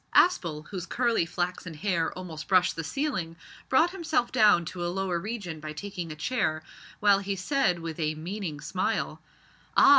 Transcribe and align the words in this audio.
Aspel, 0.15 0.67
whose 0.69 0.87
curly 0.87 1.27
flaxen 1.27 1.75
hair 1.75 2.11
almost 2.17 2.47
brushed 2.47 2.75
the 2.75 2.83
ceiling, 2.83 3.35
brought 3.69 3.91
himself 3.91 4.31
down 4.31 4.65
to 4.65 4.83
a 4.83 4.87
lower 4.89 5.19
region 5.19 5.59
by 5.59 5.73
taking 5.73 6.11
a 6.11 6.15
chair, 6.15 6.63
while 6.99 7.19
he 7.19 7.35
said 7.35 7.77
with 7.77 7.99
a 7.99 8.15
meaning 8.15 8.59
smile 8.61 9.21
"Ah! 9.77 9.89